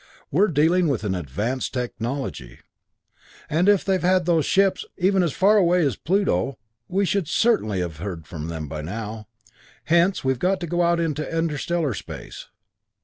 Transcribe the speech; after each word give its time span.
We're 0.31 0.47
dealing 0.47 0.87
with 0.87 1.03
an 1.03 1.13
advanced 1.13 1.75
technology. 1.75 2.61
If 3.51 3.85
they 3.85 3.93
have 3.93 4.01
had 4.01 4.25
those 4.25 4.47
ships 4.47 4.83
even 4.97 5.21
as 5.21 5.31
far 5.31 5.57
away 5.57 5.85
as 5.85 5.95
Pluto, 5.95 6.57
we 6.87 7.05
should 7.05 7.27
certainly 7.27 7.81
have 7.81 7.97
heard 7.97 8.25
from 8.25 8.47
them 8.47 8.67
by 8.67 8.81
now. 8.81 9.27
"Hence, 9.83 10.23
we've 10.23 10.39
got 10.39 10.59
to 10.61 10.65
go 10.65 10.81
out 10.81 10.99
into 10.99 11.29
interstellar 11.37 11.93
space. 11.93 12.47